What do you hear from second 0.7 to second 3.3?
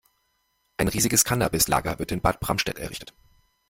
Ein riesiges Cannabis-Lager wird in Bad Bramstedt errichtet.